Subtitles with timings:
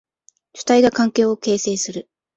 [0.55, 2.09] 主体が環境を形成する。